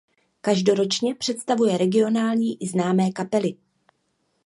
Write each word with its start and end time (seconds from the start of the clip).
Každoročně 0.41 1.15
představuje 1.15 1.77
regionální 1.77 2.63
i 2.63 2.67
známé 2.67 3.11
kapely. 3.11 3.55